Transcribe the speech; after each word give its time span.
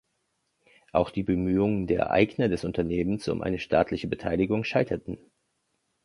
Auch 0.93 1.11
die 1.11 1.21
Bemühungen 1.21 1.85
der 1.85 2.09
Eigner 2.09 2.49
des 2.49 2.63
Unternehmens 2.63 3.27
um 3.27 3.43
eine 3.43 3.59
staatliche 3.59 4.07
Beteiligung 4.07 4.63
scheiterten. 4.63 5.19